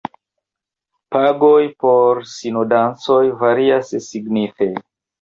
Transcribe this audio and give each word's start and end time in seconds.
Pagoj 1.15 1.59
por 1.87 2.23
sinodancoj 2.33 3.23
varias 3.47 3.97
signife. 4.11 4.75